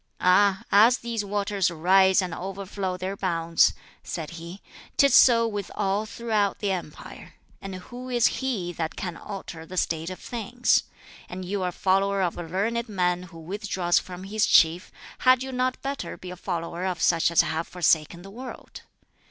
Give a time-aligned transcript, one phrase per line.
[0.19, 4.59] "Ah, as these waters rise and overflow their bounds," said he,
[4.97, 9.77] "'tis so with all throughout the empire; and who is he that can alter the
[9.77, 10.85] state of things?
[11.29, 15.43] And you are a follower of a learned man who withdraws from his chief; had
[15.43, 18.81] you not better be a follower of such as have forsaken the world?"